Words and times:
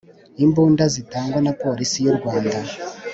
imbunda 0.43 0.83
zitangwa 0.95 1.39
na 1.45 1.53
Polisi 1.61 1.97
y 2.05 2.09
u 2.13 2.15
Rwanda 2.19 2.57